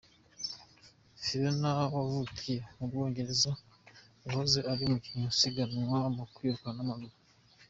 Fiona 1.23 1.69
wavukiye 1.93 2.61
mu 2.77 2.85
Bwongereza 2.89 3.51
yahoze 4.25 4.59
uri 4.71 4.81
umukinnyi 4.87 5.25
usiganwa 5.33 5.99
mu 6.15 6.23
kwiruka 6.33 6.69
n'amaguru. 6.73 7.15